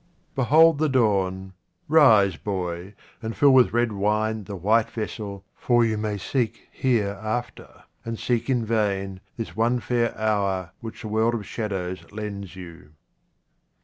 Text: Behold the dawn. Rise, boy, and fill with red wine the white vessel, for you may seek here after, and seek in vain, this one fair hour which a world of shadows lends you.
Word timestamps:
Behold 0.33 0.79
the 0.79 0.89
dawn. 0.89 1.53
Rise, 1.87 2.35
boy, 2.35 2.95
and 3.21 3.37
fill 3.37 3.51
with 3.51 3.71
red 3.71 3.91
wine 3.91 4.45
the 4.45 4.55
white 4.55 4.89
vessel, 4.89 5.45
for 5.55 5.85
you 5.85 5.95
may 5.95 6.17
seek 6.17 6.67
here 6.71 7.19
after, 7.21 7.83
and 8.03 8.17
seek 8.17 8.49
in 8.49 8.65
vain, 8.65 9.21
this 9.37 9.55
one 9.55 9.79
fair 9.79 10.17
hour 10.17 10.71
which 10.79 11.03
a 11.03 11.07
world 11.07 11.35
of 11.35 11.45
shadows 11.45 12.03
lends 12.11 12.55
you. 12.55 12.93